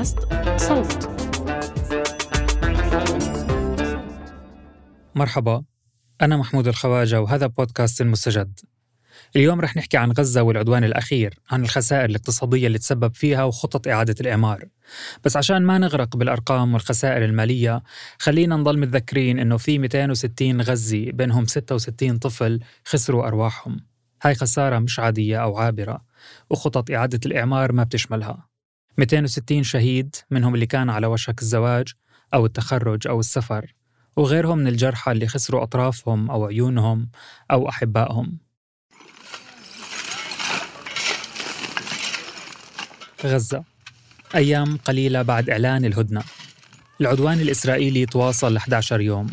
بودكاست 0.00 0.18
صوت. 0.56 1.10
مرحبا 5.14 5.62
أنا 6.22 6.36
محمود 6.36 6.68
الخواجة 6.68 7.20
وهذا 7.20 7.46
بودكاست 7.46 8.00
المستجد. 8.00 8.60
اليوم 9.36 9.60
رح 9.60 9.76
نحكي 9.76 9.96
عن 9.96 10.12
غزة 10.12 10.42
والعدوان 10.42 10.84
الأخير 10.84 11.38
عن 11.50 11.62
الخسائر 11.62 12.04
الاقتصادية 12.04 12.66
اللي 12.66 12.78
تسبب 12.78 13.14
فيها 13.14 13.44
وخطط 13.44 13.88
إعادة 13.88 14.14
الإعمار. 14.20 14.68
بس 15.24 15.36
عشان 15.36 15.62
ما 15.62 15.78
نغرق 15.78 16.16
بالأرقام 16.16 16.74
والخسائر 16.74 17.24
المالية 17.24 17.82
خلينا 18.18 18.56
نضل 18.56 18.78
متذكرين 18.78 19.38
إنه 19.38 19.56
في 19.56 19.78
260 19.78 20.60
غزي 20.60 21.12
بينهم 21.12 21.46
66 21.46 22.18
طفل 22.18 22.60
خسروا 22.84 23.26
أرواحهم. 23.26 23.76
هاي 24.22 24.34
خسارة 24.34 24.78
مش 24.78 24.98
عادية 24.98 25.42
أو 25.42 25.58
عابرة 25.58 26.04
وخطط 26.50 26.90
إعادة 26.90 27.20
الإعمار 27.26 27.72
ما 27.72 27.82
بتشملها. 27.82 28.49
260 29.00 29.62
شهيد 29.62 30.16
منهم 30.30 30.54
اللي 30.54 30.66
كان 30.66 30.90
على 30.90 31.06
وشك 31.06 31.42
الزواج 31.42 31.88
أو 32.34 32.46
التخرج 32.46 33.08
أو 33.08 33.20
السفر 33.20 33.74
وغيرهم 34.16 34.58
من 34.58 34.66
الجرحى 34.66 35.12
اللي 35.12 35.26
خسروا 35.26 35.62
أطرافهم 35.62 36.30
أو 36.30 36.46
عيونهم 36.46 37.08
أو 37.50 37.68
أحبائهم. 37.68 38.38
غزة. 43.24 43.64
أيام 44.34 44.76
قليلة 44.76 45.22
بعد 45.22 45.50
إعلان 45.50 45.84
الهدنة. 45.84 46.22
العدوان 47.00 47.40
الإسرائيلي 47.40 48.06
تواصل 48.06 48.56
11 48.56 49.00
يوم. 49.00 49.26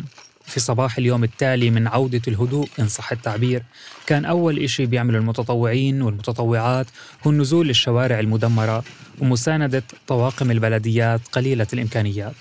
في 0.48 0.60
صباح 0.60 0.98
اليوم 0.98 1.24
التالي 1.24 1.70
من 1.70 1.86
عودة 1.86 2.22
الهدوء 2.28 2.68
إن 2.80 2.88
صح 2.88 3.12
التعبير. 3.12 3.62
كان 4.06 4.24
أول 4.24 4.58
إشي 4.58 4.86
بيعمله 4.86 5.18
المتطوعين 5.18 6.02
والمتطوعات 6.02 6.86
هو 7.26 7.30
النزول 7.30 7.66
للشوارع 7.68 8.20
المدمرة 8.20 8.84
ومساندة 9.20 9.82
طواقم 10.06 10.50
البلديات 10.50 11.20
قليلة 11.32 11.66
الإمكانيات. 11.72 12.34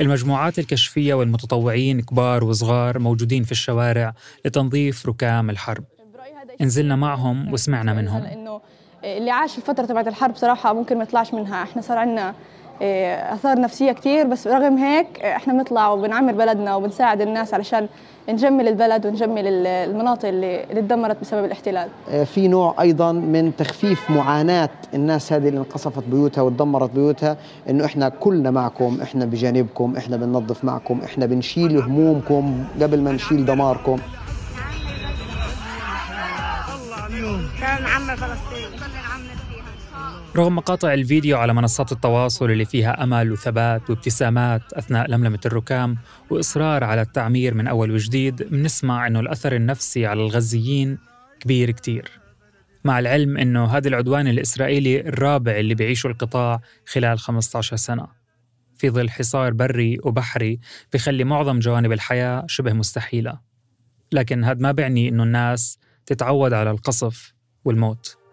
المجموعات 0.00 0.58
الكشفية 0.58 1.14
والمتطوعين 1.14 2.00
كبار 2.00 2.44
وصغار 2.44 2.98
موجودين 2.98 3.44
في 3.44 3.52
الشوارع 3.52 4.14
لتنظيف 4.44 5.06
ركام 5.06 5.50
الحرب. 5.50 5.84
نزلنا 6.60 6.96
معهم 6.96 7.52
وسمعنا 7.52 7.94
منهم. 7.94 8.24
اللي 9.04 9.30
عاش 9.30 9.58
الفترة 9.58 9.86
تبعت 9.86 10.08
الحرب 10.08 10.36
صراحة 10.36 10.72
ممكن 10.72 10.96
ما 10.96 11.02
يطلعش 11.02 11.34
منها. 11.34 11.62
إحنا 11.62 11.82
صار 11.82 11.98
عندنا 11.98 12.34
أثار 12.82 13.60
نفسية 13.60 13.92
كثير 13.92 14.26
بس 14.26 14.46
رغم 14.46 14.78
هيك 14.78 15.20
إحنا 15.20 15.52
بنطلع 15.52 15.88
وبنعمر 15.88 16.32
بلدنا 16.32 16.74
وبنساعد 16.76 17.20
الناس 17.20 17.54
علشان 17.54 17.88
نجمل 18.28 18.68
البلد 18.68 19.06
ونجمل 19.06 19.46
المناطق 19.66 20.28
اللي 20.28 20.64
اللي 20.64 20.82
تدمرت 20.82 21.20
بسبب 21.20 21.44
الاحتلال. 21.44 21.88
في 22.26 22.48
نوع 22.48 22.74
أيضا 22.80 23.12
من 23.12 23.56
تخفيف 23.56 24.10
معاناة 24.10 24.70
الناس 24.94 25.32
هذه 25.32 25.48
اللي 25.48 25.58
انقصفت 25.58 26.04
بيوتها 26.08 26.42
وتدمرت 26.42 26.90
بيوتها 26.90 27.36
إنه 27.70 27.84
إحنا 27.84 28.08
كلنا 28.08 28.50
معكم 28.50 28.98
إحنا 29.02 29.24
بجانبكم 29.24 29.96
إحنا 29.96 30.16
بننظف 30.16 30.64
معكم 30.64 31.00
إحنا 31.04 31.26
بنشيل 31.26 31.78
همومكم 31.78 32.64
قبل 32.82 33.00
ما 33.00 33.12
نشيل 33.12 33.44
دماركم. 33.44 33.98
كان 37.60 37.84
عم 37.86 38.16
فلسطين. 38.16 38.83
رغم 40.36 40.56
مقاطع 40.56 40.94
الفيديو 40.94 41.38
على 41.38 41.54
منصات 41.54 41.92
التواصل 41.92 42.50
اللي 42.50 42.64
فيها 42.64 43.04
أمل 43.04 43.32
وثبات 43.32 43.90
وابتسامات 43.90 44.72
أثناء 44.72 45.10
لملمة 45.10 45.40
الركام 45.46 45.96
وإصرار 46.30 46.84
على 46.84 47.00
التعمير 47.00 47.54
من 47.54 47.66
أول 47.66 47.90
وجديد 47.90 48.42
بنسمع 48.42 49.06
إنه 49.06 49.20
الأثر 49.20 49.54
النفسي 49.56 50.06
على 50.06 50.22
الغزيين 50.22 50.98
كبير 51.40 51.70
كتير. 51.70 52.10
مع 52.84 52.98
العلم 52.98 53.36
إنه 53.36 53.64
هذا 53.64 53.88
العدوان 53.88 54.28
الإسرائيلي 54.28 55.00
الرابع 55.00 55.56
اللي 55.56 55.74
بيعيشه 55.74 56.06
القطاع 56.06 56.60
خلال 56.86 57.18
15 57.18 57.76
سنة. 57.76 58.06
في 58.76 58.90
ظل 58.90 59.10
حصار 59.10 59.52
بري 59.52 59.98
وبحري 60.04 60.60
بخلي 60.92 61.24
معظم 61.24 61.58
جوانب 61.58 61.92
الحياة 61.92 62.44
شبه 62.48 62.72
مستحيلة. 62.72 63.40
لكن 64.12 64.44
هذا 64.44 64.58
ما 64.60 64.72
بيعني 64.72 65.08
إنه 65.08 65.22
الناس 65.22 65.78
تتعود 66.06 66.52
على 66.52 66.70
القصف 66.70 67.34
والموت. 67.64 68.23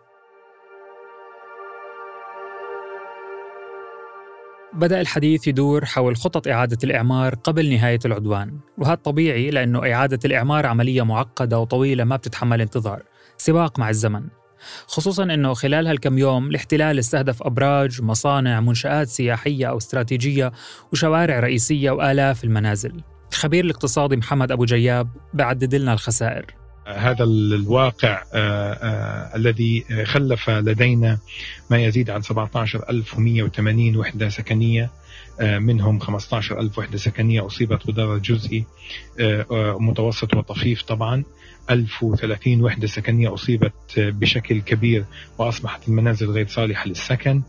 بدأ 4.74 5.02
الحديث 5.02 5.48
يدور 5.48 5.86
حول 5.86 6.18
خطط 6.18 6.48
إعادة 6.48 6.78
الإعمار 6.84 7.36
قبل 7.36 7.70
نهاية 7.70 8.00
العدوان 8.06 8.59
وهذا 8.78 8.96
طبيعي 8.96 9.50
لأنه 9.50 9.94
إعادة 9.94 10.20
الإعمار 10.26 10.66
عملية 10.66 11.02
معقدة 11.02 11.59
وطويلة 11.59 12.04
ما 12.04 12.16
بتتحمل 12.16 12.62
انتظار 12.62 13.04
سباق 13.38 13.80
مع 13.80 13.90
الزمن. 13.90 14.24
خصوصا 14.88 15.24
أنه 15.24 15.54
خلال 15.54 15.88
هالكم 15.88 16.18
يوم 16.18 16.48
الاحتلال 16.48 17.00
استهدف 17.00 17.44
أبراج 17.44 18.02
مصانع 18.02 18.60
منشآت 18.60 19.08
سياحية 19.08 19.66
أو 19.66 19.78
استراتيجية 19.78 20.52
وشوارع 20.94 21.40
رئيسية 21.40 21.92
وآلاف 21.92 22.44
المنازل. 22.44 23.02
الخبير 23.31 23.66
الاقتصادي 23.66 24.16
محمد 24.16 24.52
أبو 24.52 24.66
جياب 24.66 25.10
بعدد 25.34 25.76
لنا 25.76 25.94
الخسائر. 25.94 26.61
هذا 26.88 27.24
الواقع 27.24 28.24
آه، 28.34 28.74
آه، 28.74 29.36
الذي 29.36 29.86
خلف 30.06 30.50
لدينا 30.50 31.18
ما 31.69 31.84
يزيد 31.84 32.09
عن 32.09 32.22
17180 32.22 33.97
وحدة 33.97 34.30
سكنية 34.30 34.90
آه، 35.40 35.59
منهم 35.59 36.00
15000 36.00 36.78
وحدة 36.78 36.97
سكنية 36.97 37.46
أصيبت 37.46 37.88
بضرر 37.88 38.18
جزئي 38.18 38.66
متوسط 39.59 40.36
وطفيف 40.36 40.81
طبعا. 40.81 41.24
1030 41.72 42.64
وحدة 42.64 42.88
سكنية 42.88 43.34
أصيبت 43.34 43.74
بشكل 43.98 44.62
كبير 44.62 45.06
وأصبحت 45.38 45.88
المنازل 45.88 46.30
غير 46.30 46.48
صالحة 46.48 46.88
للسكن. 46.88 47.42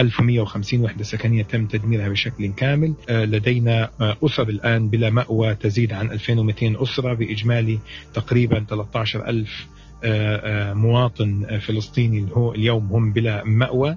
1150 0.00 0.84
وحدة 0.84 1.04
سكنية 1.04 1.42
تم 1.42 1.66
تدميرها 1.66 2.08
بشكل 2.08 2.52
كامل. 2.52 2.94
آه، 3.08 3.24
لدينا 3.24 3.90
آه، 4.00 4.16
أسر 4.22 4.48
الآن 4.48 4.88
بلا 4.88 5.10
مأوى 5.10 5.54
تزيد 5.54 5.92
عن 5.92 6.10
2200 6.10 6.82
أسرة 6.82 7.14
بإجمالي 7.14 7.78
تقريبا 8.14 8.64
13000 8.68 9.66
آه، 10.04 10.72
مواطن 10.72 11.58
فلسطيني 11.58 12.26
اليوم 12.36 12.86
هم 12.92 13.12
بلا 13.12 13.44
مأوى. 13.44 13.96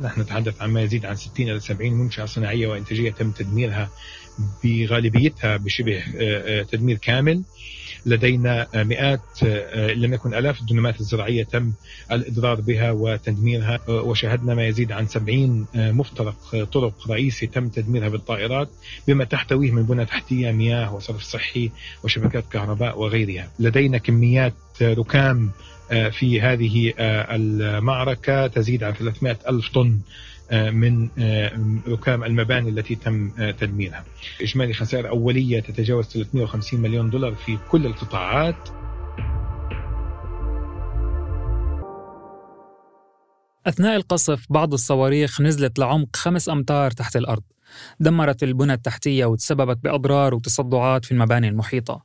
نحن 0.00 0.20
نتحدث 0.20 0.62
عن 0.62 0.70
ما 0.70 0.82
يزيد 0.82 1.06
عن 1.06 1.16
60 1.16 1.48
إلى 1.48 1.60
70 1.60 1.92
منشأة 1.92 2.24
صناعية 2.24 2.66
وإنتاجية 2.66 3.10
تم 3.10 3.30
تدميرها 3.30 3.90
بغالبيتها 4.64 5.56
بشبه 5.56 6.02
تدمير 6.62 6.96
كامل. 6.96 7.42
لدينا 8.06 8.66
مئات 8.74 9.42
لم 9.74 10.14
يكن 10.14 10.34
آلاف 10.34 10.60
الدنمات 10.60 11.00
الزراعية 11.00 11.44
تم 11.44 11.72
الإضرار 12.12 12.60
بها 12.60 12.90
وتدميرها 12.90 13.80
وشهدنا 13.88 14.54
ما 14.54 14.66
يزيد 14.66 14.92
عن 14.92 15.06
70 15.06 15.66
مفترق 15.74 16.68
طرق 16.72 17.10
رئيسي 17.10 17.46
تم 17.46 17.68
تدميرها 17.68 18.08
بالطائرات 18.08 18.68
بما 19.08 19.24
تحتويه 19.24 19.70
من 19.70 19.82
بنى 19.82 20.04
تحتية 20.04 20.50
مياه 20.50 20.94
وصرف 20.94 21.22
صحي 21.22 21.70
وشبكات 22.04 22.44
كهرباء 22.52 22.98
وغيرها. 22.98 23.50
لدينا 23.58 23.98
كميات 23.98 24.54
ركام 24.82 25.50
في 25.90 26.40
هذه 26.40 26.92
المعركة 26.98 28.46
تزيد 28.46 28.84
عن 28.84 28.92
300 28.92 29.38
ألف 29.48 29.68
طن. 29.68 29.98
من 30.52 31.08
ركام 31.88 32.24
المباني 32.24 32.70
التي 32.70 32.94
تم 32.94 33.30
تدميرها. 33.50 34.04
إجمالي 34.40 34.72
خسائر 34.72 35.08
أولية 35.08 35.60
تتجاوز 35.60 36.04
350 36.04 36.80
مليون 36.80 37.10
دولار 37.10 37.34
في 37.34 37.58
كل 37.70 37.86
القطاعات. 37.86 38.68
أثناء 43.66 43.96
القصف 43.96 44.46
بعض 44.50 44.72
الصواريخ 44.72 45.40
نزلت 45.40 45.78
لعمق 45.78 46.16
خمس 46.16 46.48
أمتار 46.48 46.90
تحت 46.90 47.16
الأرض. 47.16 47.42
دمرت 48.00 48.42
البنى 48.42 48.72
التحتية 48.72 49.24
وتسببت 49.24 49.84
بأضرار 49.84 50.34
وتصدعات 50.34 51.04
في 51.04 51.12
المباني 51.12 51.48
المحيطة. 51.48 52.04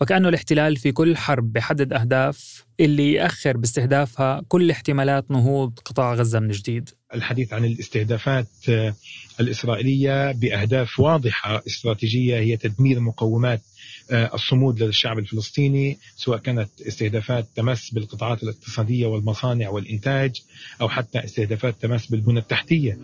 وكأنه 0.00 0.28
الاحتلال 0.28 0.76
في 0.76 0.92
كل 0.92 1.16
حرب 1.16 1.52
بحدد 1.52 1.92
أهداف 1.92 2.64
اللي 2.80 3.12
يأخر 3.12 3.56
باستهدافها 3.56 4.42
كل 4.48 4.70
احتمالات 4.70 5.30
نهوض 5.30 5.78
قطاع 5.78 6.14
غزة 6.14 6.40
من 6.40 6.48
جديد. 6.48 6.90
الحديث 7.14 7.52
عن 7.52 7.64
الاستهدافات 7.64 8.46
آه، 8.68 8.94
الإسرائيلية 9.40 10.32
بأهداف 10.32 11.00
واضحة 11.00 11.62
استراتيجية 11.66 12.38
هي 12.38 12.56
تدمير 12.56 13.00
مقومات 13.00 13.62
آه، 14.10 14.30
الصمود 14.34 14.82
للشعب 14.82 15.18
الفلسطيني 15.18 15.98
سواء 16.16 16.38
كانت 16.38 16.68
استهدافات 16.80 17.46
تمس 17.56 17.90
بالقطاعات 17.90 18.42
الاقتصادية 18.42 19.06
والمصانع 19.06 19.68
والإنتاج 19.68 20.42
أو 20.80 20.88
حتى 20.88 21.24
استهدافات 21.24 21.74
تمس 21.82 22.06
بالبنى 22.06 22.38
التحتية. 22.38 22.98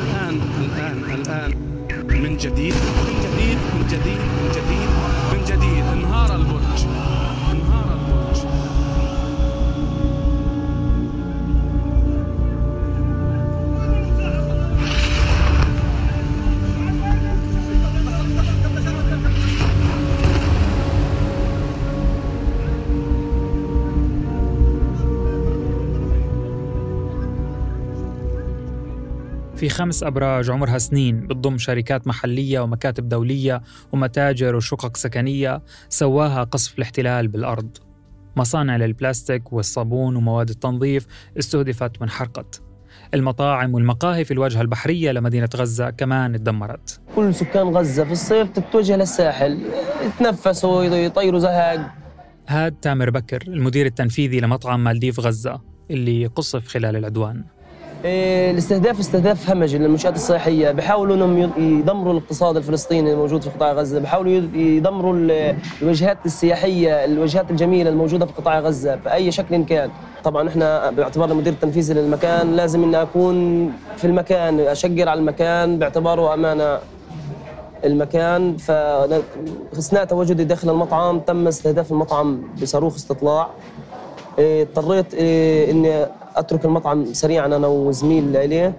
الآن 0.00 0.40
الآن 0.60 1.20
الآن 1.20 1.50
من 2.22 2.36
جديد 2.36 2.74
من 2.74 3.16
جديد 3.24 3.58
من 3.74 3.86
جديد 3.90 4.20
من 4.20 4.50
جديد 4.54 4.90
من 5.32 5.44
جديد 5.44 5.84
انهار 5.84 6.36
البرج. 6.36 7.15
في 29.56 29.68
خمس 29.68 30.02
أبراج 30.02 30.50
عمرها 30.50 30.78
سنين 30.78 31.26
بتضم 31.26 31.58
شركات 31.58 32.06
محلية 32.06 32.60
ومكاتب 32.60 33.08
دولية 33.08 33.62
ومتاجر 33.92 34.56
وشقق 34.56 34.96
سكنية 34.96 35.62
سواها 35.88 36.44
قصف 36.44 36.78
الاحتلال 36.78 37.28
بالأرض. 37.28 37.76
مصانع 38.36 38.76
للبلاستيك 38.76 39.52
والصابون 39.52 40.16
ومواد 40.16 40.48
التنظيف 40.48 41.06
استهدفت 41.38 42.00
وانحرقت 42.00 42.62
المطاعم 43.14 43.74
والمقاهي 43.74 44.24
في 44.24 44.30
الواجهة 44.30 44.60
البحرية 44.60 45.12
لمدينة 45.12 45.48
غزة 45.56 45.90
كمان 45.90 46.32
تدمرت. 46.32 47.00
كل 47.16 47.34
سكان 47.34 47.68
غزة 47.68 48.04
في 48.04 48.12
الصيف 48.12 48.50
تتوجه 48.50 48.96
للساحل 48.96 49.60
يتنفسوا 50.06 50.84
يطيروا 50.84 51.40
زهق 51.40 51.90
هاد 52.48 52.72
تامر 52.72 53.10
بكر 53.10 53.42
المدير 53.48 53.86
التنفيذي 53.86 54.40
لمطعم 54.40 54.84
مالديف 54.84 55.20
غزة 55.20 55.60
اللي 55.90 56.26
قصف 56.26 56.68
خلال 56.68 56.96
العدوان. 56.96 57.44
الاستهداف 58.04 59.00
استهداف 59.00 59.50
همجي 59.50 59.78
للمنشآت 59.78 60.16
الصحية 60.16 60.70
بيحاولوا 60.70 61.16
إنهم 61.16 61.38
يدمروا 61.58 62.12
الاقتصاد 62.12 62.56
الفلسطيني 62.56 63.12
الموجود 63.12 63.42
في 63.42 63.50
قطاع 63.50 63.72
غزة. 63.72 63.98
بيحاولوا 64.00 64.32
يدمروا 64.54 65.14
الوجهات 65.82 66.18
السياحية 66.26 67.04
الوجهات 67.04 67.50
الجميلة 67.50 67.90
الموجودة 67.90 68.26
في 68.26 68.32
قطاع 68.32 68.60
غزة 68.60 68.94
بأي 68.94 69.32
شكل 69.32 69.64
كان. 69.64 69.90
طبعا 70.24 70.48
إحنا 70.48 70.90
باعتبار 70.90 71.30
المدير 71.30 71.52
التنفيذي 71.52 71.94
للمكان 71.94 72.56
لازم 72.56 72.82
اني 72.84 73.02
أكون 73.02 73.72
في 73.96 74.06
المكان 74.06 74.60
اشقر 74.60 75.08
على 75.08 75.20
المكان 75.20 75.78
باعتباره 75.78 76.34
أمانة. 76.34 76.78
المكان 77.84 78.56
فاثناء 78.56 80.04
تواجدي 80.04 80.44
داخل 80.44 80.70
المطعم 80.70 81.20
تم 81.20 81.46
استهداف 81.46 81.92
المطعم 81.92 82.42
بصاروخ 82.62 82.94
استطلاع. 82.94 83.42
إيه، 83.44 83.95
اضطريت 84.38 85.14
إيه، 85.14 85.70
إني 85.70 86.06
أترك 86.36 86.64
المطعم 86.64 87.04
سريعا 87.12 87.46
أنا 87.46 87.66
وزميل 87.66 88.24
لي 88.24 88.72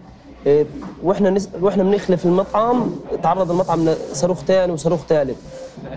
إيه، 0.46 0.66
وإحنا 1.04 1.30
نس... 1.30 1.50
وإحنا 1.62 1.84
بنخلف 1.84 2.26
المطعم 2.26 2.92
تعرض 3.24 3.52
المطعم 3.52 3.86
لصاروخ 3.86 4.38
ثاني 4.40 4.72
وصاروخ 4.72 5.00
ثالث 5.10 5.38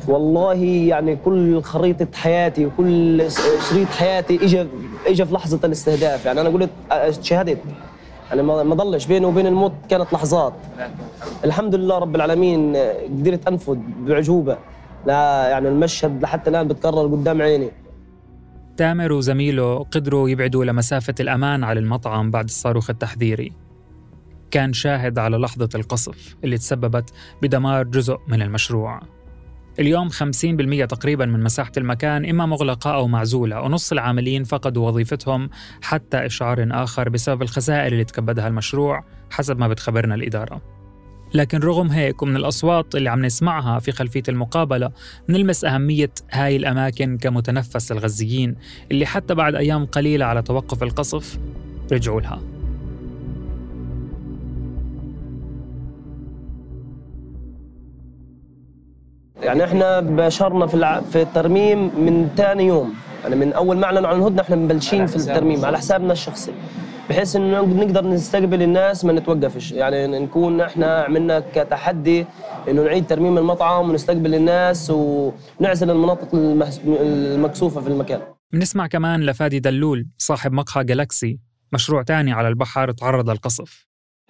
والله 0.09 0.55
يعني 0.65 1.17
كل 1.17 1.63
خريطة 1.63 2.07
حياتي 2.15 2.67
وكل 2.67 3.31
شريط 3.71 3.89
حياتي 3.89 4.45
اجى 4.45 4.67
اجى 5.07 5.25
في 5.25 5.35
لحظة 5.35 5.61
الاستهداف. 5.65 6.27
يعني 6.27 6.41
أنا 6.41 6.49
قلت 6.49 6.71
شهدت. 7.21 7.59
يعني 8.31 8.43
ما 8.43 8.75
ضلش 8.75 9.07
بيني 9.07 9.27
وبين 9.27 9.47
الموت 9.47 9.73
كانت 9.89 10.13
لحظات. 10.13 10.53
الحمد 11.45 11.75
لله 11.75 11.99
رب 11.99 12.17
العالمين 12.17 12.77
قدرت 13.05 13.49
أنفذ 13.49 13.79
بعجوبة. 14.01 14.57
لا 15.07 15.49
يعني 15.49 15.69
المشهد 15.69 16.23
لحتى 16.23 16.51
الآن 16.51 16.69
بتكرر 16.69 17.07
قدام 17.07 17.43
عيني. 17.43 17.71
تامر 18.81 19.13
وزميله 19.13 19.85
قدروا 19.85 20.31
يبعدوا 20.31 20.65
لمسافة 20.65 21.15
الأمان 21.21 21.65
على 21.65 21.81
المطعم 21.81 22.31
بعد 22.31 22.45
الصاروخ 22.45 22.91
التحذيري. 22.91 23.53
كان 24.51 24.73
شاهد 24.73 25.19
على 25.19 25.37
لحظة 25.37 25.69
القصف 25.75 26.37
اللي 26.45 26.59
تسببت 26.59 27.11
بدمار 27.43 27.85
جزء 27.85 28.17
من 28.29 28.43
المشروع. 28.43 29.01
اليوم 29.79 30.09
50% 30.09 30.87
تقريبا 30.87 31.27
من 31.27 31.43
مساحة 31.43 31.73
المكان 31.77 32.29
إما 32.29 32.47
مغلقة 32.47 32.95
أو 32.95 33.09
معزولة 33.09 33.61
ونص 33.61 33.93
العاملين 33.93 34.45
فقدوا 34.45 34.89
وظيفتهم 34.89 35.51
حتى 35.83 36.27
إشعار 36.27 36.69
آخر 36.71 37.09
بسبب 37.09 37.43
الخسائر 37.43 37.93
اللي 37.93 38.05
تكبدها 38.05 38.49
المشروع 38.49 39.05
حسب 39.31 39.59
ما 39.59 39.69
بتخبرنا 39.69 40.15
الإدارة. 40.15 40.80
لكن 41.35 41.59
رغم 41.59 41.89
هيك 41.89 42.23
ومن 42.23 42.37
الأصوات 42.37 42.95
اللي 42.95 43.11
عم 43.11 43.25
نسمعها 43.25 43.79
في 43.79 43.93
خلفية 43.93 44.23
المقابلة 44.29 44.91
نلمس 45.29 45.65
أهمية 45.65 46.11
هاي 46.31 46.57
الأماكن 46.57 47.19
كمتنفس 47.19 47.93
الغزيين 47.93 48.57
اللي 48.91 49.07
حتى 49.07 49.35
بعد 49.35 49.55
أيام 49.55 49.87
قليلة 49.87 50.25
على 50.25 50.43
توقف 50.43 50.83
القصف 50.83 51.39
رجعوا 51.93 52.21
لها. 52.21 52.41
يعني 59.43 59.65
إحنا 59.65 60.01
بشرنا 60.01 60.67
في 60.67 60.75
الع... 60.75 61.01
في 61.01 61.23
الترميم 61.23 61.79
من 61.79 62.29
ثاني 62.37 62.67
يوم. 62.67 62.95
يعني 63.23 63.37
من 63.37 63.53
أول 63.53 63.77
ما 63.77 63.85
اعلنوا 63.85 64.09
عن 64.09 64.17
الهدنة 64.17 64.43
إحنا 64.43 64.57
مبلشين 64.57 65.07
في 65.07 65.17
الترميم 65.17 65.65
على 65.65 65.79
حسابنا 65.79 66.13
الشخصي. 66.13 66.53
بحيث 67.11 67.37
إنه 67.37 67.61
نقدر 67.61 68.07
نستقبل 68.07 68.63
الناس 68.63 69.05
ما 69.05 69.13
نتوقفش. 69.13 69.73
يعني 69.73 70.07
نكون 70.07 70.61
إحنا 70.61 71.03
عملنا 71.03 71.43
كتحدي 71.55 72.27
إنه 72.69 72.83
نعيد 72.83 73.07
ترميم 73.07 73.39
المطعم 73.39 73.91
ونستقبل 73.91 74.35
الناس 74.35 74.91
ونعزل 74.91 75.91
المناطق 75.91 76.29
المكسوفة 76.87 77.81
في 77.81 77.89
المكان. 77.89 78.21
بنسمع 78.53 78.87
كمان 78.87 79.21
لفادي 79.21 79.59
دلول 79.59 80.07
صاحب 80.19 80.53
مقهى 80.53 80.85
جالاكسي. 80.85 81.39
مشروع 81.73 82.03
تاني 82.03 82.33
على 82.33 82.49
البحر 82.49 82.91
تعرض 82.91 83.31
للقصف. 83.31 83.87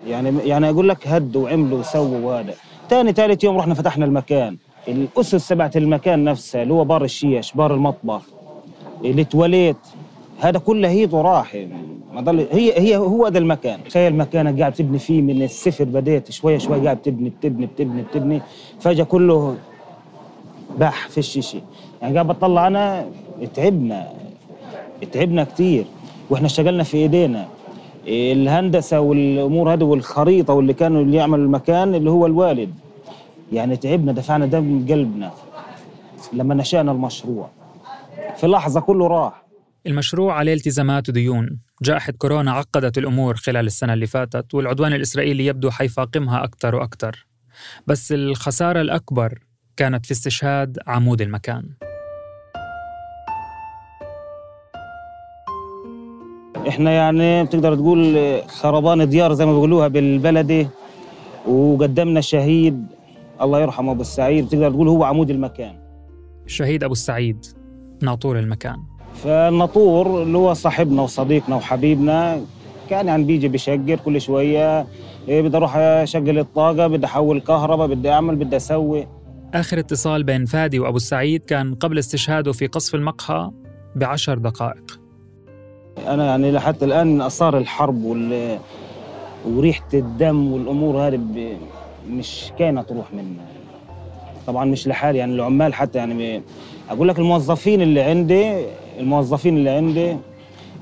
يعني 0.06 0.38
يعني 0.48 0.70
أقول 0.70 0.88
لك 0.88 1.08
هدوا 1.08 1.44
وعملوا 1.44 1.78
وسووا 1.78 2.18
وهذا. 2.18 2.54
ثاني 2.90 3.12
ثالث 3.12 3.44
يوم 3.44 3.56
رحنا 3.58 3.74
فتحنا 3.74 4.04
المكان. 4.04 4.56
الأسس 4.88 5.48
تبعت 5.48 5.76
المكان 5.76 6.24
نفسها 6.24 6.62
اللي 6.62 6.74
هو 6.74 6.84
بار 6.84 7.04
الشيش 7.04 7.52
بار 7.52 7.74
المطبخ. 7.74 8.22
التواليت 9.04 9.76
هذا 10.40 10.58
كله 10.58 10.88
هيد 10.88 11.14
وراح 11.14 11.56
ما 12.14 12.20
ضل 12.20 12.46
هي 12.52 12.78
هي 12.78 12.96
هو 12.96 13.26
هذا 13.26 13.38
المكان. 13.38 13.84
تخيل 13.84 14.16
مكانك 14.16 14.60
قاعد 14.60 14.72
تبني 14.72 14.98
فيه 14.98 15.22
من 15.22 15.42
الصفر 15.42 15.84
بديت 15.84 16.30
شوي 16.30 16.58
شوي 16.58 16.84
قاعد 16.84 17.02
تبني 17.02 17.30
بتبني 17.30 17.66
بتبني 17.66 18.02
بتبني 18.02 18.42
فجأة 18.80 19.04
كله 19.04 19.56
باح 20.78 21.08
في 21.08 21.18
الشيشة. 21.18 21.60
يعني 22.02 22.14
قاعد 22.14 22.26
بطلع 22.26 22.66
أنا 22.66 23.06
تعبنا 23.54 24.08
تعبنا 25.12 25.44
كثير 25.44 25.84
وإحنا 26.30 26.46
اشتغلنا 26.46 26.82
في 26.82 26.96
إيدينا. 26.96 27.48
الهندسة 28.08 29.00
والأمور 29.00 29.72
هذه 29.72 29.84
والخريطة 29.84 30.54
واللي 30.54 30.72
كانوا 30.72 31.02
اللي 31.02 31.16
يعمل 31.16 31.38
المكان 31.38 31.94
اللي 31.94 32.10
هو 32.10 32.26
الوالد. 32.26 32.74
يعني 33.52 33.76
تعبنا 33.76 34.12
دفعنا 34.12 34.46
دم 34.46 34.86
قلبنا 34.90 35.30
لما 36.32 36.54
نشأنا 36.54 36.92
المشروع. 36.92 37.48
في 38.36 38.46
لحظة 38.46 38.80
كله 38.80 39.06
راح. 39.06 39.49
المشروع 39.86 40.34
عليه 40.34 40.54
التزامات 40.54 41.08
وديون 41.08 41.58
جائحة 41.82 42.12
كورونا 42.18 42.52
عقدت 42.52 42.98
الأمور 42.98 43.34
خلال 43.34 43.66
السنة 43.66 43.92
اللي 43.92 44.06
فاتت 44.06 44.54
والعدوان 44.54 44.92
الإسرائيلي 44.92 45.46
يبدو 45.46 45.70
حيفاقمها 45.70 46.44
أكثر 46.44 46.74
وأكثر. 46.74 47.26
بس 47.86 48.12
الخسارة 48.12 48.80
الأكبر 48.80 49.38
كانت 49.76 50.06
في 50.06 50.12
استشهاد 50.12 50.78
عمود 50.86 51.20
المكان. 51.20 51.64
إحنا 56.68 56.90
يعني 56.90 57.44
بتقدر 57.44 57.74
تقول 57.74 58.42
خربان 58.48 59.08
ديار 59.08 59.34
زي 59.34 59.46
ما 59.46 59.52
بيقولوها 59.52 59.88
بالبلدي 59.88 60.68
وقدمنا 61.46 62.20
شهيد 62.20 62.86
الله 63.42 63.60
يرحمه 63.60 63.92
أبو 63.92 64.00
السعيد. 64.00 64.46
بتقدر 64.46 64.70
تقول 64.70 64.88
هو 64.88 65.04
عمود 65.04 65.30
المكان. 65.30 65.78
الشهيد 66.46 66.84
أبو 66.84 66.92
السعيد 66.92 67.46
ناطور 68.02 68.38
المكان. 68.38 68.89
فالناطور 69.24 70.22
اللي 70.22 70.38
هو 70.38 70.54
صاحبنا 70.54 71.02
وصديقنا 71.02 71.56
وحبيبنا 71.56 72.44
كان 72.90 73.06
يعني 73.06 73.24
بيجي 73.24 73.48
بيشقر 73.48 73.96
كل 74.04 74.20
شوية 74.20 74.86
إيه 75.28 75.42
بدي 75.42 75.56
أروح 75.56 75.76
اشغل 75.76 76.38
الطاقة 76.38 76.86
بدي 76.86 77.06
أحول 77.06 77.40
كهرباء 77.40 77.86
بدي 77.86 78.10
أعمل 78.10 78.36
بدي 78.36 78.56
أسوي. 78.56 79.06
آخر 79.54 79.78
اتصال 79.78 80.24
بين 80.24 80.44
فادي 80.44 80.78
وأبو 80.78 80.96
السعيد 80.96 81.42
كان 81.44 81.74
قبل 81.74 81.98
استشهاده 81.98 82.52
في 82.52 82.66
قصف 82.66 82.94
المقهى 82.94 83.50
بعشر 83.96 84.38
دقائق. 84.38 85.00
أنا 86.06 86.26
يعني 86.26 86.52
لحتى 86.52 86.84
الآن 86.84 87.20
اثار 87.20 87.58
الحرب 87.58 88.04
وال 88.04 88.58
وريحة 89.46 89.88
الدم 89.94 90.52
والأمور 90.52 91.06
هذه 91.06 91.20
مش 92.10 92.52
كاينة 92.58 92.82
تروح 92.82 93.12
منه 93.12 93.40
طبعا 94.46 94.64
مش 94.64 94.88
لحالي 94.88 95.18
يعني 95.18 95.34
العمال 95.34 95.74
حتى 95.74 95.98
يعني 95.98 96.42
أقول 96.90 97.08
لك 97.08 97.18
الموظفين 97.18 97.82
اللي 97.82 98.00
عندي 98.00 98.64
الموظفين 98.98 99.56
اللي 99.56 99.70
عندي 99.70 100.16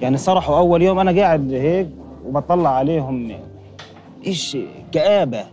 يعني 0.01 0.17
صرحوا 0.17 0.59
أول 0.59 0.83
يوم 0.83 0.99
أنا 0.99 1.21
قاعد 1.21 1.53
هيك 1.53 1.89
وبطلع 2.25 2.71
عليهم. 2.71 3.33
إيش 4.27 4.57
كآبة؟ 4.93 5.45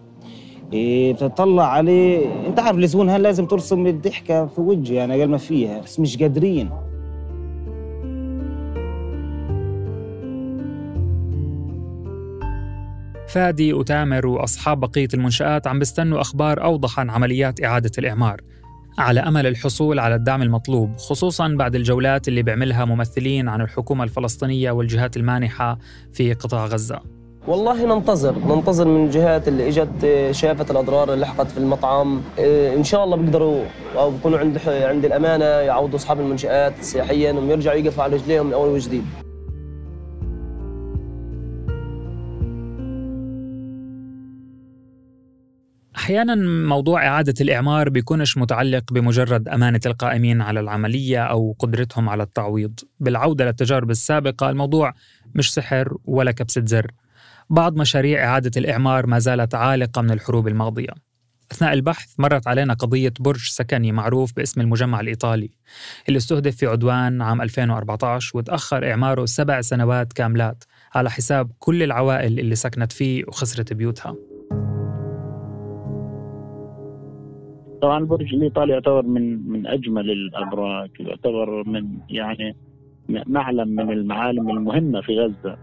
إيه 0.73 1.13
بتطلع 1.13 1.67
عليه. 1.67 2.25
أنت 2.47 2.59
عارف 2.59 2.77
الزبون 2.77 3.09
هل 3.09 3.23
لازم 3.23 3.45
ترسم 3.45 3.87
الضحكة 3.87 4.45
في 4.45 4.61
وجهه 4.61 4.93
يعني 4.93 5.19
قال 5.19 5.29
ما 5.29 5.37
فيها. 5.37 5.79
بس 5.79 5.99
مش 5.99 6.17
قادرين. 6.17 6.69
فادي 13.27 13.73
وتامر 13.73 14.27
وأصحاب 14.27 14.79
بقية 14.79 15.07
المنشآت 15.13 15.67
عم 15.67 15.79
بيستنوا 15.79 16.21
أخبار 16.21 16.63
أوضح 16.63 16.99
عن 16.99 17.09
عمليات 17.09 17.63
إعادة 17.63 17.91
الإعمار. 17.97 18.41
على 18.97 19.19
أمل 19.19 19.47
الحصول 19.47 19.99
على 19.99 20.15
الدعم 20.15 20.41
المطلوب 20.41 20.97
خصوصا 20.97 21.47
بعد 21.47 21.75
الجولات 21.75 22.27
اللي 22.27 22.43
بيعملها 22.43 22.85
ممثلين 22.85 23.49
عن 23.49 23.61
الحكومة 23.61 24.03
الفلسطينية 24.03 24.71
والجهات 24.71 25.17
المانحة 25.17 25.77
في 26.13 26.33
قطاع 26.33 26.65
غزة. 26.65 26.99
والله 27.47 27.95
ننتظر 27.95 28.35
ننتظر 28.39 28.87
من 28.87 29.05
الجهات 29.05 29.47
اللي 29.47 29.67
إجت 29.67 30.29
شافت 30.31 30.71
الأضرار 30.71 31.13
اللي 31.13 31.25
لحقت 31.25 31.51
في 31.51 31.57
المطعم. 31.57 32.21
إن 32.77 32.83
شاء 32.83 33.03
الله 33.03 33.17
بيقدروا 33.17 33.63
أو 33.97 34.11
بيكونوا 34.11 34.39
عند 34.39 34.59
عند 34.67 35.05
الأمانة 35.05 35.45
يعوضوا 35.45 35.95
أصحاب 35.95 36.19
المنشآت 36.19 36.73
سياحيا 36.81 37.31
ويرجعوا 37.31 37.77
يقفوا 37.77 38.03
على 38.03 38.15
رجليهم 38.15 38.47
من 38.47 38.53
أول 38.53 38.69
وجديد. 38.69 39.05
أحيانا 46.05 46.35
موضوع 46.67 47.07
إعادة 47.07 47.33
الإعمار 47.41 47.89
بيكونش 47.89 48.37
متعلق 48.37 48.93
بمجرد 48.93 49.47
أمانة 49.47 49.79
القائمين 49.85 50.41
على 50.41 50.59
العملية 50.59 51.23
أو 51.23 51.55
قدرتهم 51.59 52.09
على 52.09 52.23
التعويض. 52.23 52.79
بالعودة 52.99 53.45
للتجارب 53.45 53.91
السابقة 53.91 54.49
الموضوع 54.49 54.93
مش 55.35 55.53
سحر 55.53 55.97
ولا 56.03 56.31
كبسة 56.31 56.63
زر. 56.65 56.91
بعض 57.49 57.77
مشاريع 57.77 58.23
إعادة 58.25 58.51
الإعمار 58.57 59.07
ما 59.07 59.19
زالت 59.19 59.55
عالقة 59.55 60.01
من 60.01 60.11
الحروب 60.11 60.47
الماضية. 60.47 60.89
أثناء 61.51 61.73
البحث 61.73 62.13
مرت 62.19 62.47
علينا 62.47 62.73
قضية 62.73 63.13
برج 63.19 63.47
سكني 63.47 63.91
معروف 63.91 64.33
باسم 64.35 64.61
المجمع 64.61 64.99
الإيطالي 64.99 65.49
اللي 66.07 66.17
استهدف 66.17 66.55
في 66.55 66.65
عدوان 66.65 67.21
عام 67.21 67.41
2014 67.41 68.37
وتأخر 68.37 68.91
إعماره 68.91 69.25
سبع 69.25 69.61
سنوات 69.61 70.13
كاملات 70.13 70.63
على 70.95 71.11
حساب 71.11 71.51
كل 71.59 71.83
العوائل 71.83 72.39
اللي 72.39 72.55
سكنت 72.55 72.91
فيه 72.91 73.23
وخسرت 73.27 73.73
بيوتها. 73.73 74.34
طبعا 77.85 77.99
البرج 77.99 78.33
الايطالي 78.33 78.73
يعتبر 78.73 79.01
من 79.05 79.49
من 79.49 79.67
أجمل 79.67 80.11
الأبراج 80.11 80.89
يعتبر 80.99 81.63
من 81.69 81.87
يعني 82.09 82.55
معلم 83.09 83.67
من 83.67 83.91
المعالم 83.91 84.49
المهمة 84.49 85.01
في 85.01 85.19
غزة. 85.19 85.57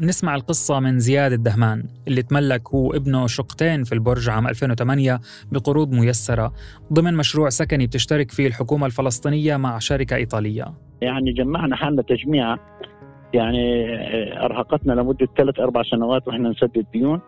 نسمع 0.00 0.34
القصة 0.34 0.80
من 0.80 0.98
زياد 0.98 1.32
الدهمان 1.32 1.84
اللي 2.08 2.22
تملك 2.22 2.68
هو 2.74 2.92
ابنه 2.92 3.26
شقتين 3.26 3.84
في 3.84 3.92
البرج 3.92 4.28
عام 4.28 4.48
2008 4.48 5.20
بقروض 5.52 5.92
ميسرة. 5.92 6.52
ضمن 6.92 7.14
مشروع 7.14 7.48
سكني 7.48 7.86
بتشترك 7.86 8.30
فيه 8.30 8.46
الحكومة 8.46 8.86
الفلسطينية 8.86 9.56
مع 9.56 9.78
شركة 9.78 10.16
إيطالية. 10.16 10.64
يعني 11.02 11.32
جمعنا 11.32 11.76
حالنا 11.76 12.02
تجميعة 12.02 12.58
يعني 13.34 13.84
أرهقتنا 14.44 14.92
لمدة 14.92 15.28
ثلاث 15.36 15.58
أربع 15.58 15.82
سنوات 15.82 16.28
وإحنا 16.28 16.48
نسدد 16.48 16.86
ديون. 16.92 17.20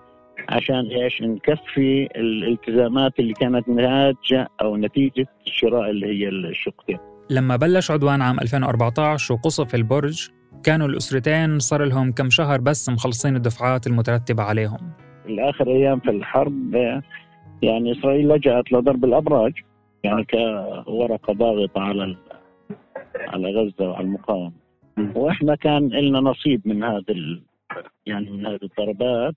عشان 0.48 0.86
إيش 0.86 1.22
نكفي 1.22 2.08
الالتزامات 2.16 3.20
اللي 3.20 3.32
كانت 3.32 3.68
ناتجة 3.68 4.48
أو 4.60 4.76
نتيجة 4.76 5.26
شراء 5.44 5.90
اللي 5.90 6.06
هي 6.06 6.28
الشقتين. 6.28 6.98
لما 7.30 7.56
بلش 7.56 7.90
عدوان 7.90 8.22
عام 8.22 8.40
2014 8.40 9.34
وقصف 9.34 9.74
البرج 9.74 10.28
كانوا 10.62 10.88
الأسرتين 10.88 11.58
صار 11.58 11.84
لهم 11.84 12.12
كم 12.12 12.30
شهر 12.30 12.60
بس 12.60 12.88
مخلصين 12.88 13.36
الدفعات 13.36 13.86
المترتبة 13.86 14.42
عليهم. 14.42 14.92
الآخر 15.26 15.68
أيام 15.68 16.00
في 16.00 16.10
الحرب 16.10 16.74
يعني 17.62 17.92
إسرائيل 17.92 18.28
لجأت 18.28 18.72
لضرب 18.72 19.04
الأبراج 19.04 19.52
يعني 20.04 20.24
كورقة 20.24 21.32
ضاغطة 21.32 21.80
على 21.80 22.16
على 23.28 23.50
غزة 23.50 23.90
وعلى 23.90 24.04
المقاومة. 24.04 24.52
وإحنا 25.14 25.54
كان 25.54 25.88
لنا 25.88 26.20
نصيب 26.20 26.60
من 26.64 26.84
هذا 26.84 27.04
يعني 28.06 28.30
من 28.30 28.46
هذه 28.46 28.58
الضربات 28.62 29.34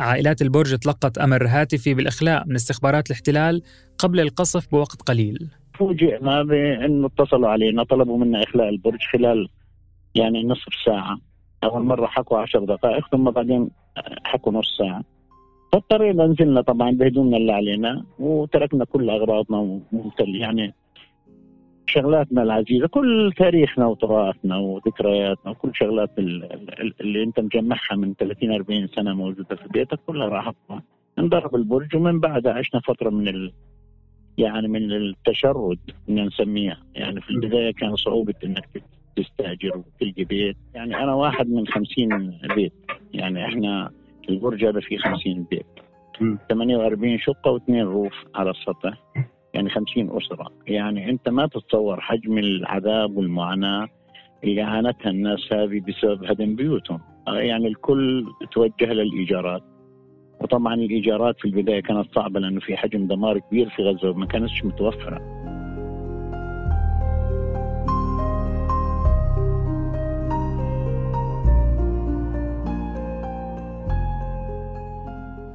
عائلات 0.00 0.42
البرج 0.42 0.78
تلقت 0.78 1.18
أمر 1.18 1.46
هاتفي 1.46 1.94
بالإخلاء 1.94 2.46
من 2.46 2.54
استخبارات 2.54 3.06
الاحتلال 3.06 3.62
قبل 3.98 4.20
القصف 4.20 4.70
بوقت 4.70 5.02
قليل. 5.02 5.48
فوجئنا 5.78 6.42
بأنه 6.42 7.06
اتصلوا 7.06 7.48
علينا 7.48 7.84
طلبوا 7.84 8.18
منا 8.18 8.42
إخلاء 8.42 8.68
البرج 8.68 9.00
خلال 9.12 9.48
يعني 10.14 10.44
نصف 10.44 10.72
ساعة. 10.86 11.18
أول 11.64 11.82
مرة 11.82 12.06
حكوا 12.06 12.38
عشر 12.38 12.64
دقائق 12.64 13.08
ثم 13.12 13.30
بعدين 13.30 13.70
حكوا 14.24 14.52
نص 14.52 14.76
ساعة. 14.78 15.02
فاضطرينا 15.72 16.26
نزلنا 16.26 16.60
طبعا 16.60 16.90
بهدومنا 16.90 17.36
اللي 17.36 17.52
علينا 17.52 18.04
وتركنا 18.18 18.84
كل 18.84 19.10
أغراضنا 19.10 19.80
يعني 20.18 20.74
شغلاتنا 21.90 22.42
العزيزة 22.42 22.86
كل 22.86 23.32
تاريخنا 23.36 23.86
وتراثنا 23.86 24.56
وذكرياتنا 24.56 25.50
وكل 25.50 25.70
شغلات 25.74 26.10
اللي 26.18 27.22
انت 27.22 27.40
مجمعها 27.40 27.96
من 27.96 28.14
30 28.14 28.52
40 28.52 28.88
سنة 28.88 29.14
موجودة 29.14 29.56
في 29.56 29.68
بيتك 29.68 29.98
كلها 30.06 30.28
راحت 30.28 30.54
انضرب 31.18 31.54
البرج 31.54 31.96
ومن 31.96 32.20
بعدها 32.20 32.52
عشنا 32.52 32.80
فترة 32.80 33.10
من 33.10 33.28
ال... 33.28 33.52
يعني 34.38 34.68
من 34.68 34.92
التشرد 34.92 35.78
بدنا 36.08 36.24
نسميها. 36.24 36.78
يعني 36.94 37.20
في 37.20 37.30
البداية 37.30 37.72
كان 37.72 37.96
صعوبة 37.96 38.34
إنك 38.44 38.82
تستأجر 39.16 39.76
وتلقي 39.76 40.24
بيت. 40.24 40.56
يعني 40.74 40.96
أنا 40.96 41.14
واحد 41.14 41.48
من 41.48 41.66
50 41.66 42.38
بيت. 42.54 42.72
يعني 43.14 43.44
إحنا 43.46 43.90
البرج 44.28 44.64
هذا 44.64 44.80
فيه 44.80 44.98
50 44.98 45.46
بيت. 45.50 45.66
48 46.48 47.18
شقة 47.18 47.50
واثنين 47.50 47.82
روف 47.84 48.12
على 48.34 48.50
السطح. 48.50 49.02
يعني 49.54 49.70
50 49.70 50.16
أسرة. 50.16 50.52
يعني 50.66 51.10
أنت 51.10 51.28
ما 51.28 51.46
تتصور 51.46 52.00
حجم 52.00 52.38
العذاب 52.38 53.16
والمعاناة 53.16 53.88
اللي 54.44 54.62
عانتها 54.62 55.10
الناس 55.10 55.52
هذه 55.52 55.80
بسبب 55.88 56.24
هدم 56.24 56.56
بيوتهم. 56.56 57.00
يعني 57.28 57.68
الكل 57.68 58.26
توجه 58.52 58.92
للإيجارات 58.92 59.62
وطبعا 60.40 60.74
الإيجارات 60.74 61.38
في 61.38 61.44
البداية 61.44 61.80
كانت 61.80 62.14
صعبة 62.14 62.40
لأنه 62.40 62.60
في 62.60 62.76
حجم 62.76 63.06
دمار 63.06 63.38
كبير 63.38 63.68
في 63.68 63.82
غزة 63.82 64.10
وما 64.10 64.26
كانتش 64.26 64.64
متوفرة. 64.64 65.40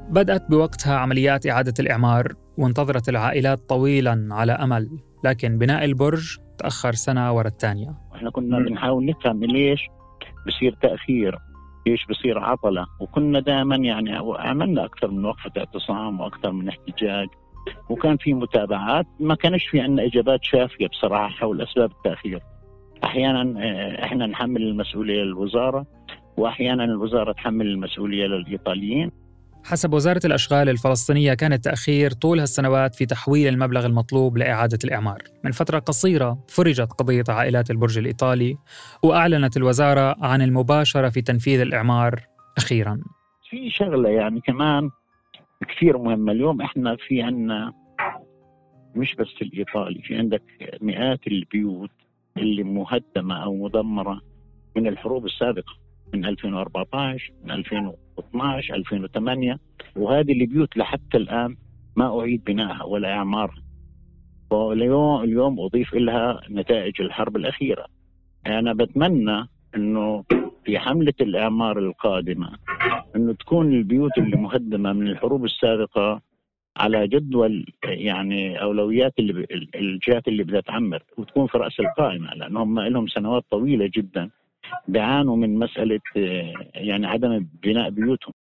بدأت 0.10 0.50
بوقتها 0.50 0.96
عمليات 0.96 1.48
إعادة 1.48 1.74
الإعمار 1.80 2.34
وانتظرت 2.58 3.10
العائلات 3.10 3.70
طويلا 3.70 4.28
على 4.32 4.52
أمل 4.52 4.90
لكن 5.24 5.58
بناء 5.58 5.86
البرج 5.86 6.38
تأخر 6.58 6.92
سنة 6.92 7.34
ورا 7.34 7.48
الثانية. 7.48 7.96
إحنا 8.16 8.30
كنا 8.30 8.60
بنحاول 8.60 9.06
نفهم 9.06 9.44
ليش 9.44 9.82
بصير 10.48 10.78
تأخير 10.82 11.40
ليش 11.88 12.06
بصير 12.10 12.40
عطلة 12.40 12.86
وكنا 13.00 13.40
دائما 13.40 13.76
يعني 13.76 14.16
عملنا 14.40 14.86
أكثر 14.86 15.12
من 15.12 15.26
وقفة 15.26 15.52
اعتصام 15.58 16.20
وأكثر 16.20 16.52
من 16.52 16.70
احتجاج 16.70 17.28
وكان 17.90 18.18
في 18.18 18.34
متابعات 18.34 19.06
ما 19.20 19.36
كانش 19.36 19.68
في 19.68 19.80
عندنا 19.80 20.06
إجابات 20.06 20.40
شافية 20.44 20.88
بصراحة 20.88 21.28
حول 21.28 21.62
أسباب 21.62 21.92
التأخير. 21.92 22.40
أحيانا 23.04 23.60
آه، 23.60 24.06
إحنا 24.06 24.26
نحمل 24.26 24.62
المسؤولية 24.62 25.22
للوزارة 25.24 25.86
وأحيانا 26.38 26.84
الوزارة 26.84 27.32
تحمل 27.32 27.68
المسؤولية 27.68 28.26
للإيطاليين. 28.26 29.12
حسب 29.66 29.94
وزارة 29.94 30.22
الأشغال 30.26 30.70
الفلسطينية 30.70 31.34
كان 31.34 31.54
التأخير 31.54 32.12
طول 32.12 32.40
هالسنوات 32.40 32.96
في 32.96 33.06
تحويل 33.06 33.48
المبلغ 33.54 33.86
المطلوب 33.86 34.38
لإعادة 34.38 34.80
الإعمار. 34.84 35.22
من 35.44 35.52
فترة 35.52 35.80
قصيرة 35.80 36.46
فرجت 36.50 36.92
قضية 36.94 37.24
عائلات 37.30 37.72
البرج 37.72 37.98
الإيطالي 37.98 38.58
وأعلنت 39.04 39.58
الوزارة 39.58 40.16
عن 40.22 40.42
المباشرة 40.42 41.10
في 41.10 41.22
تنفيذ 41.22 41.60
الإعمار 41.60 42.20
أخيرا. 42.58 43.00
في 43.50 43.70
شغلة 43.70 44.10
يعني 44.10 44.42
كمان 44.42 44.90
كثير 45.68 45.98
مهمة. 45.98 46.32
اليوم 46.32 46.62
إحنا 46.62 46.96
في 47.08 47.22
عنا 47.22 47.74
مش 48.96 49.16
بس 49.16 49.34
الإيطالي 49.42 50.02
في 50.02 50.18
عندك 50.18 50.44
مئات 50.82 51.28
البيوت 51.28 51.92
اللي 52.38 52.64
مهدمة 52.64 53.44
أو 53.44 53.56
مدمرة 53.56 54.22
من 54.76 54.88
الحروب 54.88 55.26
السابقة 55.26 55.74
من 56.14 56.26
2014 56.26 57.34
من 57.44 57.52
2012 58.20 58.76
2008 58.76 59.60
وهذه 59.96 60.32
البيوت 60.32 60.78
لحتى 60.78 61.18
الآن 61.18 61.56
ما 61.96 62.20
أعيد 62.20 62.44
بنائها 62.44 62.84
ولا 62.84 63.14
اعمارها 63.14 63.62
واليوم 64.52 65.24
اليوم 65.24 65.60
أضيف 65.60 65.94
لها 65.94 66.42
نتائج 66.50 67.02
الحرب 67.02 67.36
الأخيرة. 67.36 67.86
أنا 68.48 68.74
بتمنى 68.74 69.48
إنه 69.76 70.24
في 70.66 70.80
حملة 70.80 71.14
الإعمار 71.22 71.80
القادمة 71.80 72.50
إنه 73.16 73.34
تكون 73.34 73.74
البيوت 73.74 74.18
اللي 74.18 74.38
مهدمة 74.38 74.94
من 74.94 75.08
الحروب 75.08 75.46
السابقة 75.46 76.22
على 76.78 77.08
جدول 77.08 77.66
يعني 77.84 78.62
أولويات 78.62 79.14
اللي 79.20 79.46
الجهات 79.76 80.28
اللي 80.28 80.44
بدها 80.44 80.62
تعمر 80.62 81.04
وتكون 81.18 81.48
في 81.48 81.58
رأس 81.58 81.80
القائمة 81.80 82.34
لأنهم 82.34 82.80
لهم 82.80 83.08
سنوات 83.08 83.44
طويلة 83.52 83.90
جدا. 83.96 84.30
بيعانوا 84.88 85.36
من 85.36 85.60
مسألة 85.60 86.00
يعني 86.76 87.08
عدم 87.08 87.48
بناء 87.64 87.90
بيوتهم. 87.90 88.34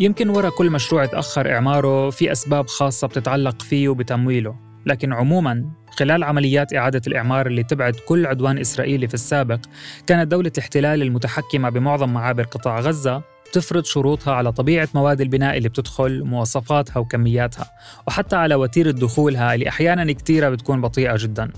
يمكن 0.00 0.28
ورا 0.28 0.50
كل 0.50 0.70
مشروع 0.70 1.06
تأخر 1.06 1.50
إعماره 1.52 2.10
في 2.10 2.32
أسباب 2.32 2.66
خاصة 2.66 3.08
بتتعلق 3.08 3.62
فيه 3.62 3.88
وبتمويله 3.88 4.56
لكن 4.86 5.12
عموما 5.12 5.70
خلال 5.90 6.24
عمليات 6.24 6.74
إعادة 6.74 7.02
الإعمار 7.06 7.46
اللي 7.46 7.62
تبعد 7.62 7.96
كل 8.08 8.26
عدوان 8.26 8.58
إسرائيلي 8.58 9.08
في 9.08 9.14
السابق 9.14 9.60
كانت 10.06 10.30
دولة 10.30 10.52
الاحتلال 10.56 11.02
المتحكمة 11.02 11.68
بمعظم 11.68 12.12
معابر 12.12 12.42
قطاع 12.42 12.80
غزة 12.80 13.22
تفرض 13.52 13.84
شروطها 13.84 14.34
على 14.34 14.52
طبيعة 14.52 14.88
مواد 14.94 15.20
البناء 15.20 15.56
اللي 15.56 15.68
بتدخل 15.68 16.24
مواصفاتها 16.24 16.98
وكمياتها 17.00 17.70
وحتى 18.06 18.36
على 18.36 18.54
وتيرة 18.54 18.90
دخولها 18.90 19.54
اللي 19.54 19.68
أحيانا 19.68 20.12
كتيرة 20.12 20.48
بتكون 20.48 20.80
بطيئة 20.80 21.16
جدا. 21.16 21.50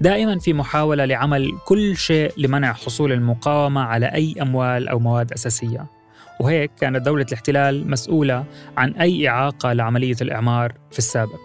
دائما 0.00 0.38
في 0.38 0.52
محاولة 0.52 1.04
لعمل 1.04 1.52
كل 1.64 1.96
شيء 1.96 2.32
لمنع 2.36 2.72
حصول 2.72 3.12
المقاومة 3.12 3.80
على 3.80 4.06
أي 4.06 4.34
أموال 4.42 4.88
أو 4.88 4.98
مواد 4.98 5.32
أساسية. 5.32 5.86
وهيك 6.40 6.70
كانت 6.80 7.04
دولة 7.04 7.26
الاحتلال 7.28 7.90
مسؤولة 7.90 8.44
عن 8.76 8.92
أي 8.92 9.28
إعاقة 9.28 9.72
لعملية 9.72 10.16
الإعمار 10.20 10.72
في 10.90 10.98
السابق. 10.98 11.40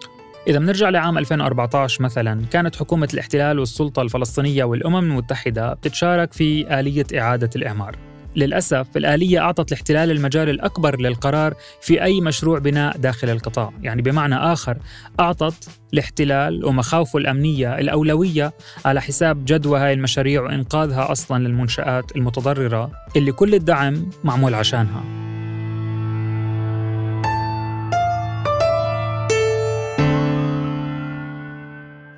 إذا 0.48 0.60
بنرجع 0.60 0.90
لعام 0.90 1.18
2014 1.18 2.04
مثلا 2.04 2.46
كانت 2.52 2.76
حكومة 2.76 3.10
الاحتلال 3.14 3.60
والسلطة 3.60 4.02
الفلسطينية 4.02 4.64
والأمم 4.64 4.98
المتحدة 4.98 5.74
بتتشارك 5.74 6.34
في 6.34 6.80
آلية 6.80 7.06
إعادة 7.20 7.50
الإعمار. 7.56 7.96
للأسف 8.38 8.88
الآلية 8.98 9.40
أعطت 9.40 9.72
الاحتلال 9.72 10.12
المجال 10.12 10.50
الأكبر 10.50 11.02
للقرار 11.02 11.54
في 11.82 12.04
أي 12.04 12.22
مشروع 12.22 12.60
بناء 12.60 12.98
داخل 12.98 13.30
القطاع. 13.30 13.74
يعني 13.82 14.02
بمعنى 14.02 14.36
آخر 14.36 14.78
أعطت 15.20 15.70
الاحتلال 15.94 16.66
ومخاوفه 16.66 17.20
الأمنية 17.20 17.80
الأولوية 17.80 18.54
على 18.86 19.02
حساب 19.02 19.46
جدوى 19.46 19.80
هاي 19.80 19.94
المشاريع 19.94 20.42
وإنقاذها 20.42 21.12
أصلا 21.12 21.48
للمنشآت 21.48 22.16
المتضررة 22.16 22.92
اللي 23.16 23.32
كل 23.32 23.56
الدعم 23.56 24.10
معمول 24.24 24.54
عشانها. 24.54 25.27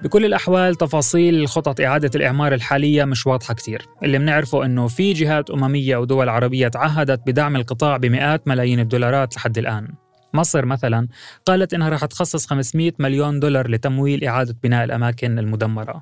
بكل 0.04 0.26
الأحوال 0.26 0.76
تفاصيل 0.76 1.48
خطط 1.48 1.82
إعادة 1.82 2.12
الإعمار 2.16 2.54
الحالية 2.54 3.06
مش 3.06 3.28
واضحة 3.28 3.54
كتير. 3.54 3.86
اللي 4.04 4.18
بنعرفه 4.18 4.66
أنه 4.66 4.88
في 4.88 5.14
جهات 5.14 5.50
أممية 5.50 5.98
ودول 5.98 6.30
عربية 6.30 6.68
تعهدت 6.68 7.22
بدعم 7.28 7.56
القطاع 7.56 7.98
بمئات 7.98 8.48
ملايين 8.48 8.80
الدولارات 8.80 9.36
لحد 9.36 9.58
الآن. 9.58 9.88
مصر 10.34 10.66
مثلا 10.66 11.08
قالت 11.46 11.74
إنها 11.74 11.90
رح 11.90 12.06
تخصص 12.06 12.46
500 12.46 12.92
مليون 13.00 13.40
دولار 13.40 13.72
لتمويل 13.72 14.24
إعادة 14.24 14.56
بناء 14.64 14.84
الأماكن 14.84 15.40
المدمرة. 15.40 16.02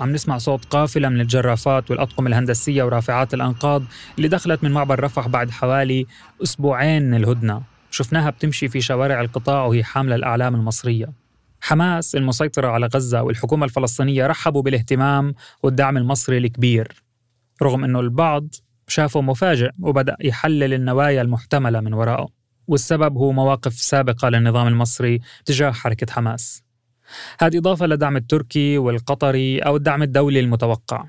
عم 0.00 0.12
نسمع 0.12 0.38
صوت 0.38 0.64
قافلة 0.64 1.08
من 1.08 1.20
الجرافات 1.20 1.90
والأطقم 1.90 2.26
الهندسية 2.26 2.82
ورافعات 2.82 3.34
الأنقاض 3.34 3.82
اللي 4.16 4.28
دخلت 4.28 4.64
من 4.64 4.70
معبر 4.70 5.00
رفح 5.00 5.28
بعد 5.28 5.50
حوالي 5.50 6.06
أسبوعين 6.42 7.02
من 7.02 7.14
الهدنة. 7.14 7.73
شفناها 7.94 8.30
بتمشي 8.30 8.68
في 8.68 8.80
شوارع 8.80 9.20
القطاع 9.20 9.64
وهي 9.64 9.84
حاملة 9.84 10.14
الأعلام 10.14 10.54
المصرية. 10.54 11.12
حماس 11.60 12.14
المسيطرة 12.16 12.68
على 12.68 12.86
غزة 12.86 13.22
والحكومة 13.22 13.64
الفلسطينية 13.64 14.26
رحبوا 14.26 14.62
بالاهتمام 14.62 15.34
والدعم 15.62 15.96
المصري 15.96 16.38
الكبير. 16.38 17.02
رغم 17.62 17.84
أنه 17.84 18.00
البعض 18.00 18.54
شافه 18.88 19.20
مفاجئ 19.20 19.70
وبدأ 19.80 20.16
يحلل 20.20 20.74
النوايا 20.74 21.22
المحتملة 21.22 21.80
من 21.80 21.94
وراءه 21.94 22.28
والسبب 22.68 23.16
هو 23.16 23.32
مواقف 23.32 23.72
سابقة 23.72 24.28
للنظام 24.28 24.66
المصري 24.66 25.20
تجاه 25.44 25.70
حركة 25.70 26.12
حماس. 26.12 26.62
هذه 27.40 27.58
إضافة 27.58 27.86
لدعم 27.86 28.16
التركي 28.16 28.78
والقطري 28.78 29.58
أو 29.58 29.76
الدعم 29.76 30.02
الدولي 30.02 30.40
المتوقع. 30.40 31.04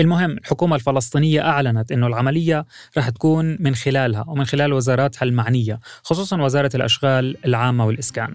المهم 0.00 0.30
الحكومة 0.30 0.76
الفلسطينية 0.76 1.40
أعلنت 1.40 1.92
أنه 1.92 2.06
العملية 2.06 2.66
رح 2.98 3.08
تكون 3.08 3.56
من 3.60 3.74
خلالها 3.74 4.24
ومن 4.28 4.44
خلال 4.44 4.72
وزاراتها 4.72 5.24
المعنية 5.24 5.80
خصوصا 6.02 6.42
وزارة 6.42 6.70
الأشغال 6.74 7.36
العامة 7.46 7.86
والإسكان. 7.86 8.34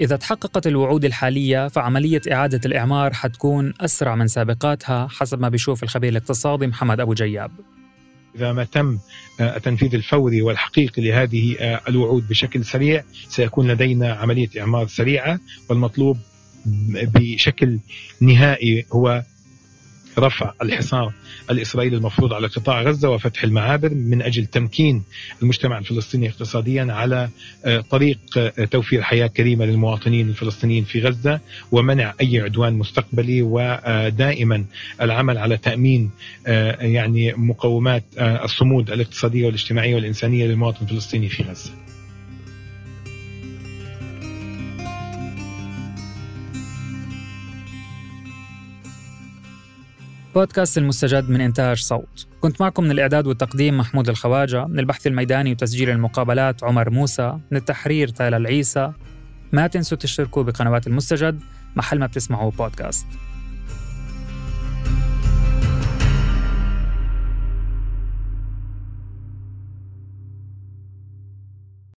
إذا 0.00 0.16
تحققت 0.16 0.66
الوعود 0.66 1.04
الحالية 1.04 1.68
فعملية 1.68 2.20
إعادة 2.32 2.60
الإعمار 2.66 3.12
حتكون 3.12 3.72
أسرع 3.80 4.14
من 4.14 4.26
سابقاتها 4.26 5.08
حسب 5.08 5.40
ما 5.40 5.48
بيشوف 5.48 5.82
الخبير 5.82 6.10
الاقتصادي 6.10 6.66
محمد 6.66 7.00
أبو 7.00 7.14
جياب. 7.14 7.50
إذا 8.36 8.52
ما 8.52 8.64
تم 8.64 8.98
آه، 9.40 9.56
التنفيذ 9.56 9.94
الفوري 9.94 10.42
والحقيقي 10.42 11.02
لهذه 11.02 11.56
آه، 11.58 11.80
الوعود 11.88 12.28
بشكل 12.28 12.64
سريع 12.64 13.04
سيكون 13.28 13.70
لدينا 13.70 14.12
عملية 14.12 14.48
إعمار 14.58 14.86
سريعة 14.86 15.40
والمطلوب 15.68 16.18
بشكل 16.88 17.78
نهائي 18.20 18.86
هو 18.92 19.22
رفع 20.18 20.52
الحصار 20.62 21.12
الإسرائيلي 21.50 21.96
المفروض 21.96 22.32
على 22.32 22.46
قطاع 22.46 22.82
غزة 22.82 23.10
وفتح 23.10 23.44
المعابر 23.44 23.94
من 23.94 24.22
أجل 24.22 24.46
تمكين 24.46 25.02
المجتمع 25.42 25.78
الفلسطيني 25.78 26.28
اقتصاديا 26.28 26.86
على 26.90 27.28
آه، 27.64 27.80
طريق 27.80 28.18
آه، 28.36 28.64
توفير 28.64 29.02
حياة 29.02 29.26
كريمة 29.26 29.64
للمواطنين 29.64 30.28
الفلسطينيين 30.28 30.84
في 30.84 31.00
غزة 31.00 31.40
ومنع 31.72 32.14
أي 32.20 32.40
عدوان 32.40 32.72
مستقبلي 32.72 33.42
ودائما 33.42 34.64
العمل 35.00 35.38
على 35.38 35.56
تأمين 35.56 36.10
آه، 36.46 36.82
يعني 36.82 37.32
مقومات 37.32 38.04
الصمود 38.18 38.90
الاقتصادية 38.90 39.46
والاجتماعية 39.46 39.94
والإنسانية 39.94 40.46
للمواطن 40.46 40.78
الفلسطيني 40.82 41.28
في 41.28 41.42
غزة. 41.42 41.70
بودكاست 50.34 50.78
المستجد 50.78 51.30
من 51.30 51.40
إنتاج 51.40 51.82
صوت. 51.82 52.26
كنت 52.40 52.60
معكم 52.60 52.84
من 52.84 52.90
الإعداد 52.90 53.26
والتقديم 53.26 53.78
محمود 53.78 54.08
الخواجة 54.08 54.64
من 54.64 54.78
البحث 54.78 55.06
الميداني 55.06 55.52
وتسجيل 55.52 55.90
المقابلات 55.90 56.64
عمر 56.64 56.90
موسى 56.90 57.38
من 57.50 57.58
التحرير 57.58 58.08
تالا 58.08 58.36
العيسى. 58.36 58.92
ما 59.52 59.66
تنسوا 59.66 59.98
تشتركوا 59.98 60.42
بقنوات 60.42 60.86
المستجد 60.86 61.40
محل 61.76 61.98
ما 61.98 62.06
بتسمعوا 62.06 62.50
بودكاست. 62.50 63.06